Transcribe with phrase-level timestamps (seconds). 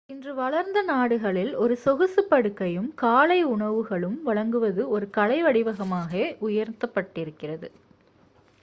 [0.09, 7.69] இன்று வளர்ந்த நாடுகளில் ஒரு சொகுசு படுக்கையும் காலை உணவுகளும் வழங்குவது ஒரு கலை வடிவமாகவே உயர்த்தப் பட்டிருக்கிறது